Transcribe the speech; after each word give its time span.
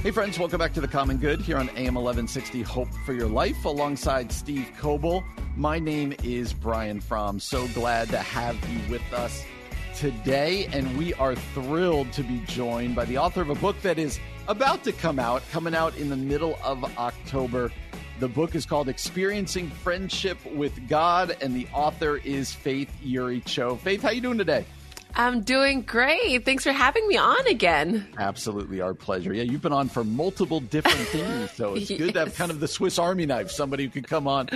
Hey, 0.00 0.12
friends, 0.12 0.38
welcome 0.38 0.60
back 0.60 0.72
to 0.74 0.80
The 0.80 0.86
Common 0.86 1.16
Good 1.16 1.40
here 1.40 1.56
on 1.56 1.70
AM 1.70 1.94
1160 1.94 2.62
Hope 2.62 2.88
for 3.04 3.12
Your 3.12 3.26
Life 3.26 3.64
alongside 3.64 4.30
Steve 4.30 4.70
Coble. 4.78 5.24
My 5.56 5.80
name 5.80 6.14
is 6.22 6.52
Brian 6.52 7.00
From. 7.00 7.40
So 7.40 7.66
glad 7.68 8.08
to 8.10 8.18
have 8.18 8.56
you 8.70 8.92
with 8.92 9.02
us 9.12 9.44
today, 9.96 10.66
and 10.66 10.96
we 10.96 11.14
are 11.14 11.34
thrilled 11.34 12.12
to 12.12 12.22
be 12.22 12.40
joined 12.46 12.94
by 12.94 13.06
the 13.06 13.18
author 13.18 13.42
of 13.42 13.50
a 13.50 13.56
book 13.56 13.74
that 13.82 13.98
is 13.98 14.20
about 14.46 14.84
to 14.84 14.92
come 14.92 15.18
out, 15.18 15.42
coming 15.50 15.74
out 15.74 15.96
in 15.96 16.10
the 16.10 16.16
middle 16.16 16.60
of 16.62 16.84
October. 16.96 17.72
The 18.20 18.28
book 18.28 18.54
is 18.54 18.64
called 18.64 18.88
Experiencing 18.88 19.68
Friendship 19.68 20.38
with 20.46 20.88
God, 20.88 21.36
and 21.40 21.56
the 21.56 21.66
author 21.74 22.18
is 22.18 22.52
Faith 22.52 22.90
Eury 23.04 23.44
Cho. 23.44 23.74
Faith, 23.74 24.02
how 24.02 24.10
you 24.10 24.20
doing 24.20 24.38
today? 24.38 24.64
I'm 25.14 25.40
doing 25.40 25.82
great. 25.82 26.44
Thanks 26.44 26.64
for 26.64 26.72
having 26.72 27.06
me 27.08 27.16
on 27.16 27.46
again. 27.48 28.06
Absolutely, 28.18 28.80
our 28.80 28.94
pleasure. 28.94 29.32
Yeah, 29.32 29.42
you've 29.42 29.62
been 29.62 29.72
on 29.72 29.88
for 29.88 30.04
multiple 30.04 30.60
different 30.60 30.96
things, 31.08 31.50
so 31.52 31.74
it's 31.74 31.90
yes. 31.90 31.98
good 31.98 32.14
to 32.14 32.20
have 32.20 32.34
kind 32.34 32.50
of 32.50 32.60
the 32.60 32.68
Swiss 32.68 32.98
Army 32.98 33.26
knife, 33.26 33.50
somebody 33.50 33.84
who 33.84 33.90
could 33.90 34.06
come 34.06 34.28
on 34.28 34.46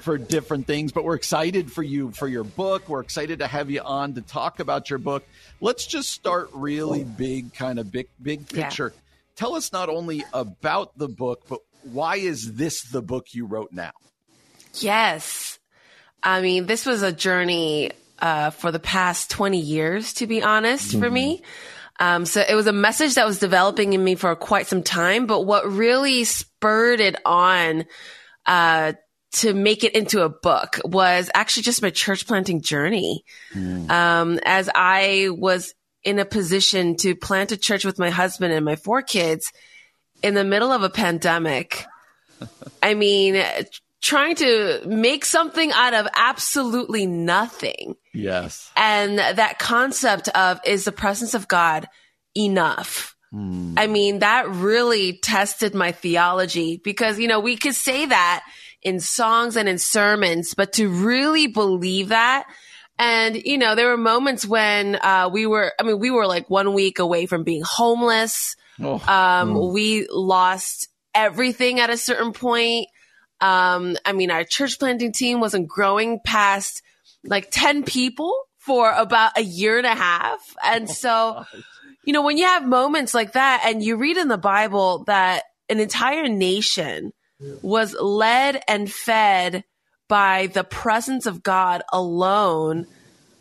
for 0.00 0.18
different 0.18 0.66
things. 0.66 0.92
But 0.92 1.04
we're 1.04 1.14
excited 1.14 1.70
for 1.70 1.82
you 1.82 2.10
for 2.10 2.26
your 2.26 2.44
book. 2.44 2.88
We're 2.88 3.00
excited 3.00 3.38
to 3.40 3.46
have 3.46 3.70
you 3.70 3.80
on 3.80 4.14
to 4.14 4.22
talk 4.22 4.60
about 4.60 4.90
your 4.90 4.98
book. 4.98 5.24
Let's 5.60 5.86
just 5.86 6.10
start 6.10 6.50
really 6.52 7.04
big, 7.04 7.54
kind 7.54 7.78
of 7.78 7.92
big, 7.92 8.08
big 8.20 8.48
picture. 8.48 8.92
Yeah. 8.94 9.00
Tell 9.36 9.54
us 9.54 9.72
not 9.72 9.88
only 9.88 10.24
about 10.32 10.98
the 10.98 11.08
book, 11.08 11.44
but 11.48 11.60
why 11.84 12.16
is 12.16 12.54
this 12.54 12.82
the 12.82 13.02
book 13.02 13.34
you 13.34 13.46
wrote 13.46 13.72
now? 13.72 13.92
Yes. 14.74 15.58
I 16.22 16.40
mean, 16.40 16.66
this 16.66 16.84
was 16.84 17.02
a 17.02 17.12
journey 17.12 17.92
uh, 18.20 18.50
for 18.50 18.72
the 18.72 18.78
past 18.78 19.30
20 19.30 19.58
years, 19.58 20.14
to 20.14 20.26
be 20.26 20.42
honest, 20.42 20.90
mm-hmm. 20.90 21.00
for 21.00 21.10
me. 21.10 21.42
Um, 22.00 22.24
so 22.24 22.44
it 22.46 22.54
was 22.54 22.66
a 22.66 22.72
message 22.72 23.14
that 23.14 23.26
was 23.26 23.38
developing 23.38 23.92
in 23.92 24.02
me 24.02 24.14
for 24.14 24.34
quite 24.36 24.66
some 24.66 24.82
time, 24.82 25.26
but 25.26 25.42
what 25.42 25.68
really 25.70 26.24
spurred 26.24 27.00
it 27.00 27.16
on, 27.24 27.86
uh, 28.46 28.92
to 29.30 29.52
make 29.52 29.84
it 29.84 29.94
into 29.94 30.22
a 30.22 30.28
book 30.28 30.80
was 30.84 31.30
actually 31.34 31.64
just 31.64 31.82
my 31.82 31.90
church 31.90 32.26
planting 32.26 32.62
journey. 32.62 33.24
Mm. 33.52 33.90
Um, 33.90 34.40
as 34.44 34.70
I 34.74 35.28
was 35.30 35.74
in 36.02 36.18
a 36.18 36.24
position 36.24 36.96
to 36.96 37.14
plant 37.14 37.52
a 37.52 37.56
church 37.56 37.84
with 37.84 37.98
my 37.98 38.10
husband 38.10 38.52
and 38.54 38.64
my 38.64 38.76
four 38.76 39.02
kids 39.02 39.52
in 40.22 40.34
the 40.34 40.44
middle 40.44 40.72
of 40.72 40.82
a 40.82 40.90
pandemic. 40.90 41.84
I 42.82 42.94
mean, 42.94 43.34
trying 44.00 44.36
to 44.36 44.82
make 44.86 45.24
something 45.24 45.72
out 45.72 45.94
of 45.94 46.06
absolutely 46.14 47.06
nothing. 47.06 47.96
Yes. 48.14 48.70
And 48.76 49.18
that 49.18 49.58
concept 49.58 50.28
of 50.28 50.60
is 50.64 50.84
the 50.84 50.92
presence 50.92 51.34
of 51.34 51.48
God 51.48 51.88
enough? 52.36 53.16
Mm. 53.32 53.74
I 53.76 53.86
mean, 53.86 54.20
that 54.20 54.48
really 54.48 55.18
tested 55.18 55.74
my 55.74 55.92
theology 55.92 56.80
because, 56.82 57.18
you 57.18 57.28
know, 57.28 57.40
we 57.40 57.56
could 57.56 57.74
say 57.74 58.06
that 58.06 58.44
in 58.82 59.00
songs 59.00 59.56
and 59.56 59.68
in 59.68 59.78
sermons, 59.78 60.54
but 60.54 60.74
to 60.74 60.88
really 60.88 61.46
believe 61.46 62.08
that, 62.08 62.46
and, 62.98 63.36
you 63.36 63.58
know, 63.58 63.74
there 63.74 63.88
were 63.88 63.96
moments 63.96 64.46
when 64.46 64.96
uh, 64.96 65.28
we 65.32 65.46
were, 65.46 65.72
I 65.78 65.82
mean, 65.84 65.98
we 65.98 66.10
were 66.10 66.26
like 66.26 66.48
one 66.48 66.72
week 66.72 66.98
away 66.98 67.26
from 67.26 67.44
being 67.44 67.62
homeless. 67.64 68.56
Oh. 68.80 68.94
Um, 68.94 69.54
mm. 69.54 69.72
We 69.72 70.06
lost 70.10 70.88
everything 71.14 71.80
at 71.80 71.90
a 71.90 71.96
certain 71.96 72.32
point. 72.32 72.88
Um, 73.40 73.96
I 74.04 74.12
mean, 74.12 74.30
our 74.30 74.44
church 74.44 74.78
planting 74.78 75.12
team 75.12 75.40
wasn't 75.40 75.68
growing 75.68 76.20
past 76.24 76.82
like 77.24 77.50
10 77.50 77.84
people 77.84 78.34
for 78.58 78.92
about 78.92 79.38
a 79.38 79.42
year 79.42 79.78
and 79.78 79.86
a 79.86 79.94
half. 79.94 80.40
And 80.64 80.88
oh, 80.88 80.92
so, 80.92 81.44
you 82.04 82.12
know, 82.12 82.22
when 82.22 82.36
you 82.36 82.44
have 82.44 82.66
moments 82.66 83.14
like 83.14 83.32
that 83.32 83.62
and 83.64 83.82
you 83.82 83.96
read 83.96 84.16
in 84.16 84.28
the 84.28 84.38
Bible 84.38 85.04
that 85.04 85.44
an 85.68 85.80
entire 85.80 86.28
nation 86.28 87.12
was 87.62 87.94
led 87.94 88.60
and 88.66 88.90
fed 88.90 89.64
by 90.08 90.48
the 90.48 90.64
presence 90.64 91.26
of 91.26 91.42
God 91.42 91.82
alone, 91.92 92.86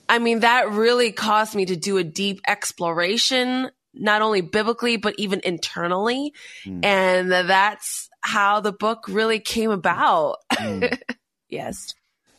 I 0.09 0.19
mean, 0.19 0.41
that 0.41 0.71
really 0.71 1.11
caused 1.11 1.55
me 1.55 1.65
to 1.65 1.75
do 1.75 1.97
a 1.97 2.03
deep 2.03 2.41
exploration, 2.47 3.69
not 3.93 4.21
only 4.21 4.41
biblically, 4.41 4.97
but 4.97 5.15
even 5.17 5.41
internally. 5.43 6.33
Mm. 6.65 6.85
And 6.85 7.31
that's 7.31 8.09
how 8.27 8.59
the 8.59 8.73
book 8.73 9.05
really 9.07 9.39
came 9.39 9.71
about. 9.71 10.39
Mm. 10.53 10.99
yes. 11.49 11.93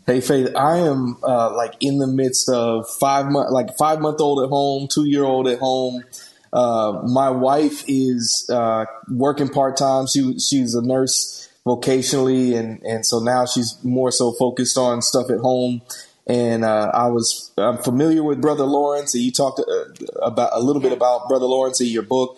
Hey 0.06 0.20
Faith, 0.20 0.54
I 0.54 0.78
am 0.78 1.16
uh, 1.22 1.54
like 1.56 1.74
in 1.80 1.98
the 1.98 2.06
midst 2.06 2.48
of 2.50 2.88
five 3.00 3.26
month, 3.26 3.50
like 3.50 3.76
five 3.76 4.00
month 4.00 4.20
old 4.20 4.44
at 4.44 4.50
home, 4.50 4.88
two 4.92 5.06
year 5.06 5.24
old 5.24 5.48
at 5.48 5.58
home. 5.58 6.04
Uh, 6.52 7.02
my 7.06 7.30
wife 7.30 7.84
is 7.88 8.48
uh, 8.52 8.84
working 9.10 9.48
part 9.48 9.78
time. 9.78 10.06
She 10.06 10.38
she's 10.38 10.74
a 10.74 10.82
nurse 10.82 11.48
vocationally, 11.66 12.54
and 12.54 12.82
and 12.82 13.04
so 13.04 13.18
now 13.20 13.46
she's 13.46 13.76
more 13.82 14.10
so 14.10 14.32
focused 14.32 14.76
on 14.76 15.00
stuff 15.00 15.30
at 15.30 15.38
home. 15.38 15.80
And 16.26 16.64
uh, 16.64 16.90
I 16.92 17.06
was 17.06 17.50
I'm 17.56 17.78
familiar 17.78 18.22
with 18.22 18.42
Brother 18.42 18.64
Lawrence, 18.64 19.14
and 19.14 19.22
you 19.22 19.32
talked 19.32 19.60
uh, 19.60 20.14
about 20.22 20.50
a 20.52 20.60
little 20.60 20.82
bit 20.82 20.92
about 20.92 21.28
Brother 21.28 21.46
Lawrence 21.46 21.80
in 21.80 21.88
your 21.88 22.02
book. 22.02 22.37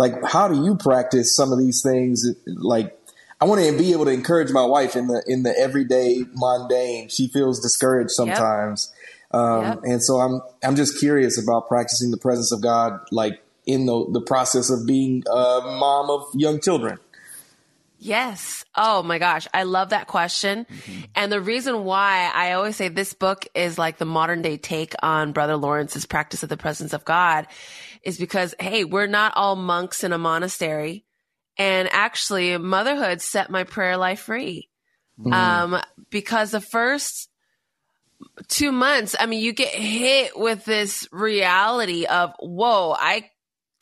Like, 0.00 0.24
how 0.24 0.48
do 0.48 0.64
you 0.64 0.76
practice 0.76 1.36
some 1.36 1.52
of 1.52 1.58
these 1.58 1.82
things? 1.82 2.26
Like 2.46 2.98
I 3.38 3.44
want 3.44 3.62
to 3.62 3.76
be 3.76 3.92
able 3.92 4.06
to 4.06 4.10
encourage 4.10 4.50
my 4.50 4.64
wife 4.64 4.96
in 4.96 5.08
the 5.08 5.22
in 5.26 5.42
the 5.42 5.54
everyday 5.58 6.24
mundane. 6.32 7.10
She 7.10 7.28
feels 7.28 7.60
discouraged 7.60 8.12
sometimes, 8.12 8.90
yep. 9.30 9.38
Um, 9.38 9.64
yep. 9.64 9.80
and 9.82 10.02
so 10.02 10.16
I'm 10.16 10.40
I'm 10.64 10.74
just 10.74 10.98
curious 10.98 11.36
about 11.38 11.68
practicing 11.68 12.12
the 12.12 12.16
presence 12.16 12.50
of 12.50 12.62
God, 12.62 12.98
like 13.12 13.42
in 13.66 13.84
the 13.84 14.06
the 14.10 14.22
process 14.22 14.70
of 14.70 14.86
being 14.86 15.22
a 15.30 15.60
mom 15.64 16.08
of 16.08 16.24
young 16.32 16.62
children. 16.62 16.98
Yes. 18.02 18.64
Oh 18.74 19.02
my 19.02 19.18
gosh. 19.18 19.46
I 19.52 19.64
love 19.64 19.90
that 19.90 20.06
question. 20.06 20.64
Mm-hmm. 20.64 21.00
And 21.14 21.30
the 21.30 21.40
reason 21.40 21.84
why 21.84 22.30
I 22.34 22.52
always 22.52 22.74
say 22.74 22.88
this 22.88 23.12
book 23.12 23.46
is 23.54 23.76
like 23.76 23.98
the 23.98 24.06
modern 24.06 24.40
day 24.40 24.56
take 24.56 24.94
on 25.02 25.32
Brother 25.32 25.56
Lawrence's 25.56 26.06
practice 26.06 26.42
of 26.42 26.48
the 26.48 26.56
presence 26.56 26.94
of 26.94 27.04
God 27.04 27.46
is 28.02 28.16
because, 28.16 28.54
hey, 28.58 28.84
we're 28.84 29.06
not 29.06 29.34
all 29.36 29.54
monks 29.54 30.02
in 30.02 30.14
a 30.14 30.18
monastery. 30.18 31.04
And 31.58 31.90
actually, 31.92 32.56
motherhood 32.56 33.20
set 33.20 33.50
my 33.50 33.64
prayer 33.64 33.98
life 33.98 34.20
free. 34.20 34.70
Mm. 35.20 35.34
Um, 35.34 35.82
because 36.08 36.52
the 36.52 36.62
first 36.62 37.28
two 38.48 38.72
months, 38.72 39.14
I 39.20 39.26
mean, 39.26 39.42
you 39.42 39.52
get 39.52 39.74
hit 39.74 40.38
with 40.38 40.64
this 40.64 41.06
reality 41.12 42.06
of, 42.06 42.32
whoa, 42.40 42.96
I 42.98 43.30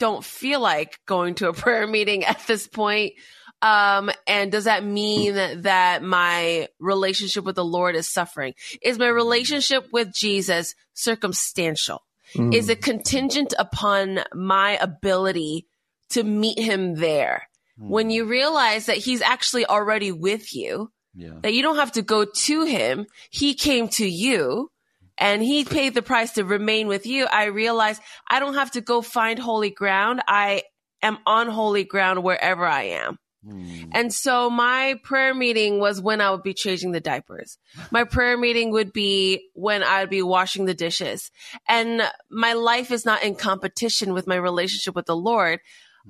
don't 0.01 0.25
feel 0.25 0.59
like 0.59 0.99
going 1.07 1.37
to 1.37 1.49
a 1.49 1.53
prayer 1.53 1.87
meeting 1.87 2.25
at 2.25 2.45
this 2.49 2.67
point. 2.67 3.12
Um, 3.60 4.10
and 4.27 4.53
does 4.53 4.65
that 4.65 4.84
mean 4.84 5.34
that 5.63 6.03
my 6.03 6.69
relationship 6.78 7.45
with 7.45 7.57
the 7.57 7.65
Lord 7.65 7.97
is 7.97 8.09
suffering? 8.09 8.55
Is 8.83 8.99
my 8.99 9.09
relationship 9.09 9.89
with 9.93 10.13
Jesus 10.13 10.75
circumstantial? 10.95 12.03
Mm. 12.34 12.55
Is 12.55 12.69
it 12.69 12.83
contingent 12.83 13.55
upon 13.59 14.21
my 14.33 14.78
ability 14.81 15.66
to 16.10 16.22
meet 16.22 16.59
him 16.59 16.95
there? 16.95 17.49
when 17.78 18.10
you 18.10 18.25
realize 18.25 18.87
that 18.87 18.97
he's 18.97 19.22
actually 19.22 19.65
already 19.65 20.11
with 20.11 20.54
you, 20.54 20.91
yeah. 21.15 21.34
that 21.43 21.54
you 21.54 21.63
don't 21.63 21.77
have 21.77 21.93
to 21.93 22.03
go 22.03 22.25
to 22.25 22.65
him. 22.65 23.07
He 23.31 23.54
came 23.54 23.89
to 23.91 24.07
you 24.07 24.71
and 25.16 25.43
he 25.43 25.65
paid 25.65 25.95
the 25.95 26.03
price 26.03 26.33
to 26.33 26.45
remain 26.45 26.89
with 26.89 27.07
you. 27.07 27.27
I 27.27 27.47
realize 27.47 28.01
I 28.28 28.41
don't 28.41 28.54
have 28.54 28.72
to 28.72 28.81
go 28.81 29.01
find 29.01 29.39
holy 29.39 29.71
ground. 29.71 30.22
I 30.27 30.65
am 31.03 31.19
on 31.27 31.49
holy 31.49 31.84
ground 31.84 32.22
wherever 32.22 32.66
I 32.66 32.83
am. 32.84 33.19
Hmm. 33.45 33.91
And 33.93 34.13
so 34.13 34.51
my 34.51 34.99
prayer 35.03 35.35
meeting 35.35 35.79
was 35.79 36.01
when 36.01 36.21
I 36.21 36.31
would 36.31 36.43
be 36.43 36.55
changing 36.55 36.93
the 36.93 37.01
diapers. 37.01 37.59
My 37.91 38.05
prayer 38.05 38.37
meeting 38.37 38.73
would 38.73 38.93
be 38.93 39.49
when 39.55 39.83
I 39.83 40.01
would 40.01 40.11
be 40.11 40.23
washing 40.23 40.65
the 40.65 40.75
dishes. 40.75 41.31
And 41.69 42.03
my 42.31 42.55
life 42.55 42.91
is 42.91 43.05
not 43.05 43.23
in 43.23 43.37
competition 43.37 44.13
with 44.13 44.27
my 44.27 44.37
relationship 44.37 44.95
with 44.97 45.07
the 45.07 45.17
Lord. 45.17 45.61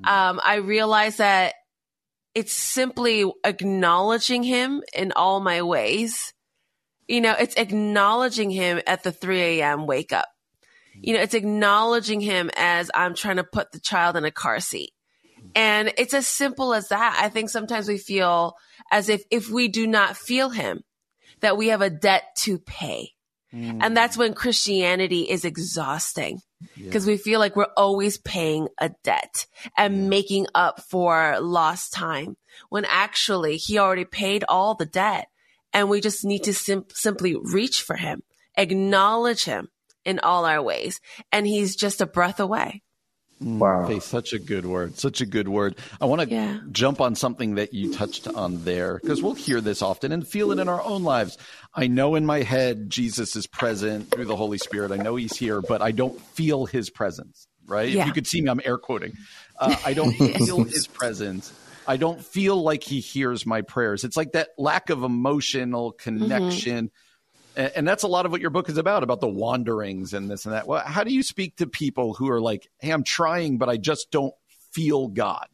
Hmm. 0.02 0.08
Um, 0.08 0.40
I 0.44 0.56
realized 0.56 1.18
that 1.18 1.54
it's 2.34 2.52
simply 2.52 3.30
acknowledging 3.44 4.42
him 4.42 4.82
in 4.94 5.12
all 5.12 5.40
my 5.40 5.62
ways. 5.62 6.32
You 7.08 7.20
know, 7.20 7.34
it's 7.38 7.56
acknowledging 7.56 8.50
him 8.50 8.80
at 8.86 9.02
the 9.02 9.12
3 9.12 9.40
a.m. 9.40 9.86
wake 9.86 10.12
up. 10.12 10.28
You 11.00 11.14
know, 11.14 11.20
it's 11.20 11.34
acknowledging 11.34 12.20
him 12.20 12.50
as 12.56 12.90
I'm 12.94 13.14
trying 13.14 13.36
to 13.36 13.44
put 13.44 13.72
the 13.72 13.80
child 13.80 14.16
in 14.16 14.24
a 14.24 14.30
car 14.30 14.60
seat. 14.60 14.90
And 15.58 15.92
it's 15.98 16.14
as 16.14 16.28
simple 16.28 16.72
as 16.72 16.88
that. 16.88 17.18
I 17.20 17.28
think 17.30 17.50
sometimes 17.50 17.88
we 17.88 17.98
feel 17.98 18.54
as 18.92 19.08
if 19.08 19.24
if 19.28 19.50
we 19.50 19.66
do 19.66 19.88
not 19.88 20.16
feel 20.16 20.50
him, 20.50 20.84
that 21.40 21.56
we 21.56 21.68
have 21.68 21.82
a 21.82 21.90
debt 21.90 22.22
to 22.42 22.58
pay. 22.60 23.10
Mm. 23.52 23.80
And 23.82 23.96
that's 23.96 24.16
when 24.16 24.34
Christianity 24.34 25.22
is 25.22 25.44
exhausting 25.44 26.40
because 26.76 27.08
yeah. 27.08 27.12
we 27.12 27.16
feel 27.16 27.40
like 27.40 27.56
we're 27.56 27.72
always 27.76 28.18
paying 28.18 28.68
a 28.78 28.90
debt 29.02 29.46
and 29.76 30.08
making 30.08 30.46
up 30.54 30.80
for 30.80 31.40
lost 31.40 31.92
time 31.92 32.36
when 32.68 32.84
actually 32.84 33.56
he 33.56 33.78
already 33.78 34.04
paid 34.04 34.44
all 34.48 34.76
the 34.76 34.86
debt 34.86 35.26
and 35.72 35.90
we 35.90 36.00
just 36.00 36.24
need 36.24 36.44
to 36.44 36.54
sim- 36.54 36.86
simply 36.94 37.34
reach 37.34 37.82
for 37.82 37.96
him, 37.96 38.22
acknowledge 38.56 39.44
him 39.44 39.70
in 40.04 40.20
all 40.20 40.44
our 40.44 40.62
ways. 40.62 41.00
And 41.32 41.48
he's 41.48 41.74
just 41.74 42.00
a 42.00 42.06
breath 42.06 42.38
away. 42.38 42.82
Mm, 43.42 43.58
wow. 43.58 43.86
Faith, 43.86 44.02
such 44.02 44.32
a 44.32 44.38
good 44.38 44.66
word. 44.66 44.98
Such 44.98 45.20
a 45.20 45.26
good 45.26 45.48
word. 45.48 45.76
I 46.00 46.06
want 46.06 46.22
to 46.22 46.28
yeah. 46.28 46.58
jump 46.72 47.00
on 47.00 47.14
something 47.14 47.54
that 47.54 47.72
you 47.72 47.92
touched 47.92 48.26
on 48.26 48.64
there 48.64 48.98
because 49.00 49.22
we'll 49.22 49.34
hear 49.34 49.60
this 49.60 49.80
often 49.80 50.10
and 50.12 50.26
feel 50.26 50.50
it 50.50 50.58
in 50.58 50.68
our 50.68 50.82
own 50.82 51.04
lives. 51.04 51.38
I 51.74 51.86
know 51.86 52.16
in 52.16 52.26
my 52.26 52.42
head 52.42 52.90
Jesus 52.90 53.36
is 53.36 53.46
present 53.46 54.10
through 54.10 54.24
the 54.24 54.36
Holy 54.36 54.58
Spirit. 54.58 54.90
I 54.90 54.96
know 54.96 55.16
he's 55.16 55.36
here, 55.36 55.60
but 55.60 55.82
I 55.82 55.92
don't 55.92 56.20
feel 56.20 56.66
his 56.66 56.90
presence, 56.90 57.46
right? 57.66 57.88
Yeah. 57.88 58.02
If 58.02 58.06
you 58.08 58.12
could 58.12 58.26
see 58.26 58.40
me, 58.40 58.50
I'm 58.50 58.60
air 58.64 58.78
quoting. 58.78 59.12
Uh, 59.58 59.76
I 59.84 59.94
don't 59.94 60.12
feel 60.14 60.64
his 60.64 60.88
presence. 60.88 61.52
I 61.86 61.96
don't 61.96 62.22
feel 62.22 62.60
like 62.60 62.82
he 62.82 63.00
hears 63.00 63.46
my 63.46 63.62
prayers. 63.62 64.04
It's 64.04 64.16
like 64.16 64.32
that 64.32 64.48
lack 64.58 64.90
of 64.90 65.04
emotional 65.04 65.92
connection. 65.92 66.86
Mm-hmm 66.86 66.94
and, 67.58 67.72
and, 67.74 67.88
that's 67.88 68.04
a 68.04 68.08
lot 68.08 68.24
of 68.24 68.32
what 68.32 68.40
your 68.40 68.50
book 68.50 68.68
is 68.68 68.78
about 68.78 69.02
about 69.02 69.20
the 69.20 69.28
wanderings 69.28 70.14
and 70.14 70.30
this 70.30 70.46
and 70.46 70.54
that. 70.54 70.66
Well 70.66 70.82
how 70.86 71.04
do 71.04 71.12
you 71.12 71.22
speak 71.22 71.56
to 71.56 71.66
people 71.66 72.14
who 72.14 72.30
are 72.30 72.40
like 72.40 72.70
hey 72.78 72.90
i'm 72.90 73.02
trying 73.02 73.58
but 73.58 73.68
i 73.68 73.76
just 73.76 74.10
don't 74.10 74.34
feel 74.72 75.08
god 75.08 75.48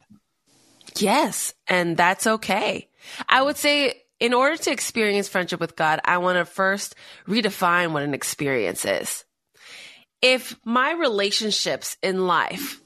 yes 0.97 1.53
and 1.67 1.97
that's 1.97 2.27
okay. 2.27 2.87
I 3.27 3.41
would 3.41 3.57
say 3.57 4.03
in 4.19 4.33
order 4.33 4.55
to 4.55 4.71
experience 4.71 5.27
friendship 5.27 5.59
with 5.59 5.75
god 5.75 5.99
i 6.05 6.19
want 6.19 6.37
to 6.37 6.45
first 6.45 6.95
redefine 7.27 7.91
what 7.91 8.03
an 8.03 8.13
experience 8.13 8.85
is. 8.85 9.25
If 10.21 10.55
my 10.63 10.93
relationships 10.93 11.97
in 12.01 12.25
life 12.25 12.81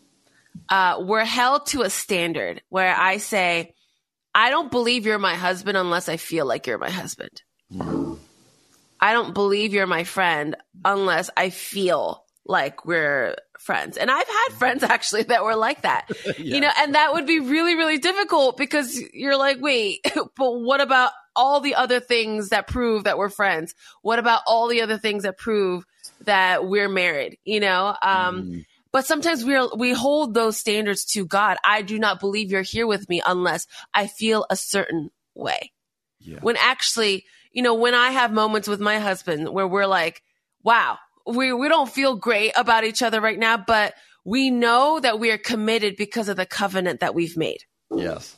uh, 0.67 1.01
were 1.01 1.23
held 1.23 1.67
to 1.67 1.81
a 1.83 1.89
standard 1.89 2.61
where 2.69 2.95
i 2.95 3.17
say 3.17 3.73
i 4.33 4.49
don't 4.49 4.71
believe 4.71 5.05
you're 5.05 5.19
my 5.19 5.35
husband 5.35 5.77
unless 5.77 6.09
i 6.09 6.17
feel 6.17 6.45
like 6.45 6.67
you're 6.67 6.77
my 6.77 6.89
husband. 6.89 7.43
I 8.99 9.13
don't 9.13 9.33
believe 9.33 9.73
you're 9.73 9.87
my 9.87 10.03
friend 10.03 10.55
unless 10.83 11.29
I 11.35 11.49
feel 11.49 12.25
like 12.45 12.83
we're 12.83 13.35
friends. 13.59 13.95
And 13.97 14.09
I've 14.09 14.27
had 14.27 14.57
friends 14.57 14.83
actually 14.83 15.23
that 15.23 15.43
were 15.43 15.55
like 15.55 15.83
that, 15.83 16.09
yeah. 16.25 16.33
you 16.37 16.59
know, 16.59 16.71
and 16.77 16.95
that 16.95 17.13
would 17.13 17.27
be 17.27 17.39
really, 17.39 17.75
really 17.75 17.99
difficult 17.99 18.57
because 18.57 18.99
you're 19.13 19.37
like, 19.37 19.61
wait, 19.61 19.99
but 20.35 20.51
what 20.59 20.81
about 20.81 21.11
all 21.35 21.61
the 21.61 21.75
other 21.75 21.99
things 21.99 22.49
that 22.49 22.67
prove 22.67 23.03
that 23.03 23.17
we're 23.17 23.29
friends? 23.29 23.75
What 24.01 24.19
about 24.19 24.41
all 24.47 24.67
the 24.67 24.81
other 24.81 24.97
things 24.97 25.23
that 25.23 25.37
prove 25.37 25.85
that 26.25 26.65
we're 26.65 26.89
married, 26.89 27.37
you 27.45 27.59
know? 27.59 27.95
Um, 28.01 28.43
mm. 28.43 28.65
But 28.91 29.05
sometimes 29.05 29.45
we 29.45 29.55
are, 29.55 29.69
we 29.75 29.93
hold 29.93 30.33
those 30.33 30.57
standards 30.57 31.05
to 31.13 31.25
God. 31.25 31.57
I 31.63 31.83
do 31.83 31.99
not 31.99 32.19
believe 32.19 32.51
you're 32.51 32.63
here 32.63 32.87
with 32.87 33.07
me 33.07 33.21
unless 33.23 33.67
I 33.93 34.07
feel 34.07 34.47
a 34.49 34.55
certain 34.55 35.11
way. 35.35 35.71
Yeah. 36.19 36.39
When 36.41 36.57
actually, 36.57 37.25
you 37.51 37.61
know, 37.61 37.73
when 37.73 37.93
I 37.93 38.11
have 38.11 38.31
moments 38.31 38.67
with 38.67 38.79
my 38.79 38.99
husband 38.99 39.49
where 39.49 39.67
we're 39.67 39.87
like, 39.87 40.21
wow, 40.63 40.97
we, 41.25 41.53
we 41.53 41.67
don't 41.67 41.89
feel 41.89 42.15
great 42.15 42.53
about 42.55 42.83
each 42.83 43.01
other 43.01 43.21
right 43.21 43.39
now, 43.39 43.57
but 43.57 43.93
we 44.25 44.51
know 44.51 44.99
that 44.99 45.19
we 45.19 45.31
are 45.31 45.37
committed 45.37 45.95
because 45.97 46.29
of 46.29 46.37
the 46.37 46.45
covenant 46.45 46.99
that 46.99 47.15
we've 47.15 47.37
made. 47.37 47.59
Yes. 47.91 48.35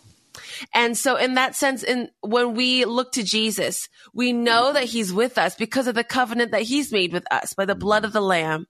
And 0.73 0.97
so 0.97 1.17
in 1.17 1.33
that 1.33 1.55
sense, 1.55 1.83
in 1.83 2.09
when 2.21 2.53
we 2.53 2.85
look 2.85 3.11
to 3.13 3.23
Jesus, 3.23 3.89
we 4.13 4.31
know 4.31 4.71
that 4.71 4.85
he's 4.85 5.11
with 5.11 5.37
us 5.37 5.55
because 5.55 5.87
of 5.87 5.95
the 5.95 6.03
covenant 6.03 6.51
that 6.51 6.61
he's 6.61 6.91
made 6.91 7.11
with 7.11 7.25
us 7.31 7.53
by 7.53 7.65
the 7.65 7.75
blood 7.75 8.05
of 8.05 8.13
the 8.13 8.21
lamb. 8.21 8.67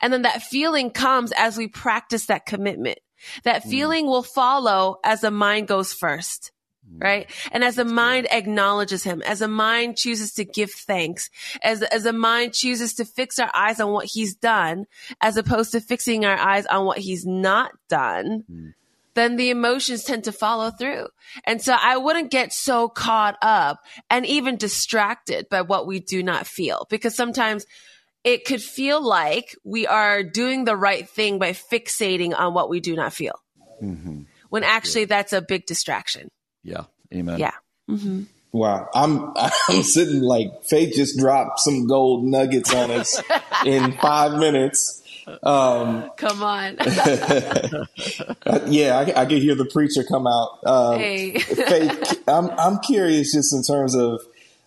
And 0.00 0.12
then 0.12 0.22
that 0.22 0.42
feeling 0.42 0.90
comes 0.90 1.32
as 1.32 1.56
we 1.56 1.68
practice 1.68 2.26
that 2.26 2.46
commitment. 2.46 2.98
That 3.44 3.64
mm. 3.64 3.70
feeling 3.70 4.06
will 4.06 4.22
follow 4.22 4.98
as 5.02 5.22
the 5.22 5.30
mind 5.30 5.68
goes 5.68 5.92
first 5.92 6.52
right? 6.98 7.30
And 7.52 7.64
as 7.64 7.76
the 7.76 7.84
mind 7.84 8.26
acknowledges 8.30 9.04
him, 9.04 9.22
as 9.22 9.40
the 9.40 9.48
mind 9.48 9.96
chooses 9.96 10.32
to 10.34 10.44
give 10.44 10.70
thanks, 10.70 11.30
as, 11.62 11.82
as 11.82 12.04
the 12.04 12.12
mind 12.12 12.54
chooses 12.54 12.94
to 12.94 13.04
fix 13.04 13.38
our 13.38 13.50
eyes 13.54 13.80
on 13.80 13.92
what 13.92 14.06
he's 14.06 14.34
done, 14.34 14.86
as 15.20 15.36
opposed 15.36 15.72
to 15.72 15.80
fixing 15.80 16.24
our 16.24 16.36
eyes 16.36 16.66
on 16.66 16.86
what 16.86 16.98
he's 16.98 17.26
not 17.26 17.72
done, 17.88 18.44
mm. 18.50 18.74
then 19.14 19.36
the 19.36 19.50
emotions 19.50 20.04
tend 20.04 20.24
to 20.24 20.32
follow 20.32 20.70
through. 20.70 21.08
And 21.44 21.60
so 21.60 21.76
I 21.78 21.96
wouldn't 21.96 22.30
get 22.30 22.52
so 22.52 22.88
caught 22.88 23.36
up 23.42 23.80
and 24.10 24.24
even 24.26 24.56
distracted 24.56 25.48
by 25.48 25.62
what 25.62 25.86
we 25.86 26.00
do 26.00 26.22
not 26.22 26.46
feel 26.46 26.86
because 26.88 27.14
sometimes 27.14 27.66
it 28.24 28.44
could 28.44 28.62
feel 28.62 29.06
like 29.06 29.54
we 29.64 29.86
are 29.86 30.24
doing 30.24 30.64
the 30.64 30.76
right 30.76 31.08
thing 31.08 31.38
by 31.38 31.52
fixating 31.52 32.36
on 32.36 32.54
what 32.54 32.68
we 32.68 32.80
do 32.80 32.96
not 32.96 33.12
feel. 33.12 33.40
Mm-hmm. 33.82 34.22
When 34.48 34.64
actually 34.64 35.04
that's 35.04 35.32
a 35.32 35.42
big 35.42 35.66
distraction. 35.66 36.28
Yeah. 36.66 36.84
Amen. 37.14 37.38
Yeah. 37.38 37.52
Mm-hmm. 37.88 38.24
Wow, 38.52 38.88
I'm 38.94 39.32
I'm 39.68 39.82
sitting 39.82 40.20
like 40.20 40.64
Faith 40.64 40.94
just 40.94 41.18
dropped 41.18 41.60
some 41.60 41.86
gold 41.86 42.24
nuggets 42.24 42.74
on 42.74 42.90
us 42.90 43.22
in 43.66 43.92
five 43.98 44.38
minutes. 44.38 45.02
Um, 45.42 46.10
Come 46.16 46.42
on. 46.42 46.76
yeah, 48.66 48.96
I, 48.96 49.12
I 49.16 49.26
could 49.26 49.42
hear 49.42 49.56
the 49.56 49.68
preacher 49.72 50.04
come 50.04 50.26
out. 50.26 50.58
Um, 50.64 50.98
hey. 50.98 51.38
Faith, 51.38 52.22
I'm 52.26 52.50
I'm 52.50 52.78
curious 52.80 53.32
just 53.32 53.52
in 53.52 53.62
terms 53.62 53.94
of 53.94 54.20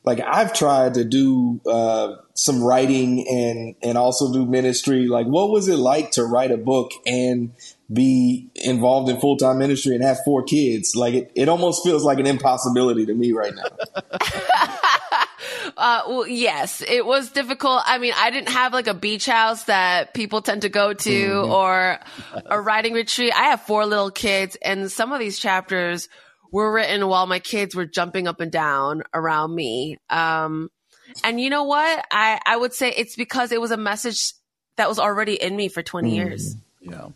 like 0.04 0.20
I've 0.22 0.54
tried 0.54 0.94
to 0.96 1.04
do 1.04 1.60
uh, 1.66 2.16
some 2.34 2.64
writing 2.64 3.26
and 3.28 3.76
and 3.82 3.98
also 3.98 4.32
do 4.32 4.46
ministry. 4.46 5.08
Like, 5.08 5.28
what 5.28 5.50
was 5.50 5.68
it 5.68 5.78
like 5.78 6.12
to 6.12 6.24
write 6.26 6.52
a 6.52 6.58
book 6.58 6.92
and 7.06 7.54
be 7.92 8.52
involved 8.56 9.10
in 9.10 9.20
full 9.20 9.38
time 9.38 9.58
ministry 9.58 9.96
and 9.96 10.04
have 10.04 10.20
four 10.24 10.44
kids. 10.44 10.96
Like 10.96 11.14
it, 11.14 11.32
it 11.36 11.50
almost 11.50 11.84
feels 11.84 12.04
like 12.04 12.20
an 12.20 12.28
impossibility 12.28 13.06
to 13.08 13.14
me 13.14 13.32
right 13.32 13.54
now. 13.54 13.64
uh, 15.78 16.02
well, 16.08 16.28
yes, 16.28 16.84
it 16.88 17.06
was 17.06 17.32
difficult. 17.32 17.82
I 17.86 17.98
mean, 17.98 18.14
I 18.16 18.30
didn't 18.30 18.50
have 18.50 18.74
like 18.74 18.88
a 18.88 18.94
beach 18.94 19.26
house 19.26 19.64
that 19.64 20.14
people 20.14 20.42
tend 20.42 20.62
to 20.64 20.70
go 20.70 20.94
to 20.94 21.10
mm-hmm. 21.10 21.52
or 21.52 22.00
a 22.46 22.62
writing 22.62 22.94
retreat. 22.94 23.34
I 23.36 23.46
have 23.46 23.62
four 23.62 23.86
little 23.86 24.12
kids, 24.12 24.58
and 24.62 24.92
some 24.92 25.12
of 25.12 25.20
these 25.20 25.40
chapters 25.40 26.10
were 26.52 26.72
written 26.72 27.08
while 27.08 27.28
my 27.28 27.40
kids 27.40 27.76
were 27.76 27.86
jumping 27.86 28.28
up 28.28 28.40
and 28.40 28.52
down 28.52 29.04
around 29.14 29.54
me. 29.54 29.98
Um, 30.10 30.70
and 31.24 31.40
you 31.40 31.50
know 31.50 31.64
what? 31.64 32.06
I, 32.12 32.40
I 32.46 32.58
would 32.58 32.74
say 32.74 32.92
it's 32.92 33.16
because 33.16 33.52
it 33.52 33.62
was 33.62 33.72
a 33.72 33.78
message 33.78 34.34
that 34.78 34.88
was 34.88 35.00
already 35.00 35.42
in 35.42 35.56
me 35.56 35.68
for 35.70 35.82
20 35.82 36.08
mm-hmm. 36.08 36.16
years. 36.16 36.56
Yeah. 36.82 37.10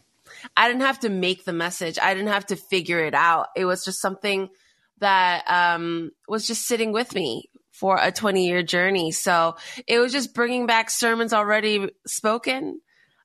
I 0.56 0.68
didn't 0.68 0.82
have 0.82 1.00
to 1.02 1.10
make 1.10 1.46
the 1.46 1.54
message. 1.54 1.98
I 2.02 2.14
didn't 2.14 2.30
have 2.30 2.48
to 2.48 2.56
figure 2.56 3.00
it 3.00 3.14
out. 3.14 3.48
It 3.56 3.66
was 3.66 3.84
just 3.84 4.02
something 4.02 4.50
that 5.00 5.44
um, 5.48 6.12
was 6.28 6.48
just 6.48 6.66
sitting 6.66 6.92
with 6.92 7.14
me 7.14 7.50
for 7.72 8.00
a 8.02 8.12
20 8.12 8.46
year 8.46 8.64
journey. 8.64 9.12
So 9.12 9.56
it 9.88 10.00
was 10.00 10.12
just 10.12 10.34
bringing 10.34 10.66
back 10.66 10.90
sermons 10.90 11.34
already 11.34 11.90
spoken, 12.06 12.80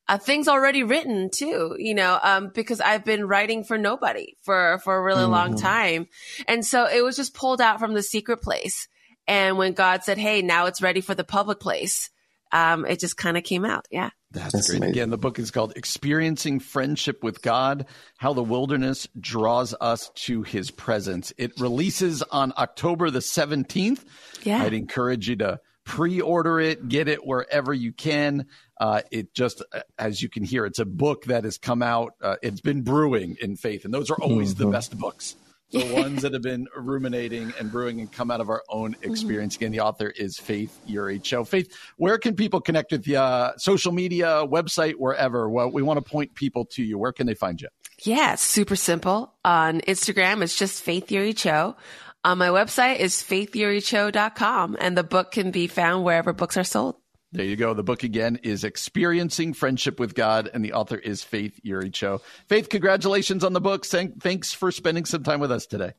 uh, 0.09 0.19
things 0.19 0.49
already 0.49 0.83
written 0.83 1.31
too, 1.31 1.77
you 1.79 1.95
know, 1.95 2.19
um, 2.23 2.51
because 2.55 2.81
I've 2.81 3.05
been 3.05 3.29
writing 3.29 3.63
for 3.63 3.77
nobody 3.77 4.35
for, 4.43 4.81
for 4.83 4.97
a 4.97 5.03
really 5.03 5.23
mm-hmm. 5.23 5.33
long 5.33 5.57
time. 5.57 6.09
And 6.47 6.65
so 6.65 6.87
it 6.87 7.05
was 7.05 7.17
just 7.17 7.35
pulled 7.35 7.61
out 7.61 7.79
from 7.79 7.95
the 7.95 8.03
secret 8.03 8.39
place. 8.39 8.89
And 9.27 9.59
when 9.59 9.75
God 9.75 10.03
said, 10.03 10.17
Hey, 10.17 10.41
now 10.41 10.67
it's 10.67 10.81
ready 10.81 11.03
for 11.03 11.15
the 11.15 11.25
public 11.25 11.61
place, 11.61 12.11
um, 12.53 12.87
it 12.87 13.01
just 13.01 13.17
kind 13.17 13.37
of 13.37 13.45
came 13.45 13.65
out. 13.65 13.87
Yeah. 13.91 14.11
That's, 14.31 14.53
That's 14.53 14.69
great. 14.69 14.79
Amazing. 14.79 14.93
Again, 14.93 15.11
the 15.11 15.19
book 15.19 15.39
is 15.39 15.51
called 15.51 15.73
Experiencing 15.77 16.61
Friendship 16.61 17.23
with 17.23 17.41
God 17.41 17.87
How 18.19 18.35
the 18.35 18.43
Wilderness 18.43 19.09
Draws 19.19 19.75
Us 19.81 20.11
to 20.27 20.43
His 20.43 20.71
Presence. 20.71 21.33
It 21.39 21.59
releases 21.59 22.23
on 22.23 22.53
October 22.59 23.11
the 23.11 23.21
17th. 23.21 24.05
Yeah. 24.43 24.63
I'd 24.63 24.75
encourage 24.75 25.29
you 25.29 25.37
to 25.37 25.61
pre 25.85 26.21
order 26.21 26.61
it, 26.61 26.89
get 26.89 27.09
it 27.09 27.27
wherever 27.27 27.73
you 27.73 27.93
can. 27.93 28.47
Uh, 28.79 29.01
it 29.11 29.33
just, 29.33 29.65
uh, 29.73 29.81
as 29.99 30.23
you 30.23 30.29
can 30.29 30.45
hear, 30.45 30.67
it's 30.67 30.79
a 30.79 30.85
book 30.85 31.25
that 31.25 31.45
has 31.45 31.57
come 31.57 31.83
out. 31.83 32.13
Uh, 32.21 32.37
it's 32.43 32.61
been 32.61 32.83
brewing 32.83 33.37
in 33.41 33.57
faith, 33.57 33.87
and 33.87 33.95
those 33.95 34.11
are 34.11 34.21
always 34.21 34.55
mm-hmm. 34.55 34.65
the 34.65 34.71
best 34.71 34.97
books 34.99 35.37
the 35.71 35.85
ones 35.95 36.23
that 36.23 36.33
have 36.33 36.43
been 36.43 36.67
ruminating 36.77 37.53
and 37.59 37.71
brewing 37.71 38.01
and 38.01 38.11
come 38.11 38.31
out 38.31 38.41
of 38.41 38.49
our 38.49 38.63
own 38.69 38.95
mm-hmm. 38.95 39.11
experience. 39.11 39.57
Again, 39.57 39.73
the 39.73 39.81
author 39.81 40.11
is 40.11 40.39
Faith 40.39 40.79
Eury 40.89 41.23
Cho. 41.23 41.45
Faith, 41.45 41.75
where 41.97 42.19
can 42.19 42.35
people 42.35 42.61
connect 42.61 42.93
with 42.93 43.07
you? 43.07 43.19
Uh, 43.19 43.57
social 43.57 43.93
media, 43.93 44.45
website, 44.47 44.95
wherever. 44.95 45.49
Well, 45.49 45.71
we 45.71 45.83
want 45.83 46.05
to 46.05 46.11
point 46.11 46.35
people 46.35 46.65
to 46.67 46.83
you. 46.83 46.99
Where 46.99 47.13
can 47.13 47.27
they 47.27 47.35
find 47.35 47.61
you? 47.61 47.69
Yeah, 48.03 48.35
it's 48.35 48.43
super 48.43 48.77
simple. 48.77 49.35
On 49.45 49.81
Instagram, 49.83 50.43
it's 50.43 50.57
just 50.57 50.83
Faith 50.83 51.09
Eury 51.09 51.37
Cho. 51.37 51.77
On 52.25 52.39
my 52.39 52.49
website 52.49 52.99
is 52.99 53.15
faitheurycho.com, 53.15 54.77
and 54.81 54.97
the 54.97 55.05
book 55.05 55.31
can 55.31 55.51
be 55.51 55.67
found 55.67 56.05
wherever 56.05 56.33
books 56.33 56.57
are 56.57 56.65
sold. 56.65 56.97
There 57.33 57.45
you 57.45 57.57
go. 57.57 57.75
The 57.75 57.83
book 57.83 58.05
again 58.05 58.41
is 58.43 58.65
Experiencing 58.65 59.53
Friendship 59.53 60.01
with 60.01 60.15
God, 60.15 60.49
and 60.53 60.65
the 60.65 60.73
author 60.73 60.97
is 60.97 61.23
Faith 61.23 61.61
Eury 61.65 61.93
Cho. 61.93 62.23
Faith, 62.49 62.71
congratulations 62.71 63.45
on 63.45 63.53
the 63.53 63.61
book. 63.61 63.85
Thanks 63.85 64.55
for 64.55 64.73
spending 64.73 65.05
some 65.05 65.23
time 65.23 65.39
with 65.39 65.53
us 65.53 65.67
today. 65.67 65.93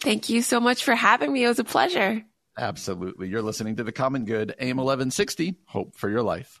Thank 0.00 0.28
you 0.28 0.42
so 0.42 0.58
much 0.58 0.82
for 0.82 0.96
having 0.96 1.32
me. 1.32 1.44
It 1.44 1.48
was 1.48 1.60
a 1.60 1.64
pleasure. 1.64 2.24
Absolutely. 2.58 3.28
You're 3.28 3.42
listening 3.42 3.76
to 3.76 3.84
The 3.84 3.92
Common 3.92 4.24
Good, 4.24 4.56
AM 4.58 4.76
1160, 4.76 5.54
Hope 5.66 5.96
for 5.96 6.10
Your 6.10 6.22
Life. 6.22 6.60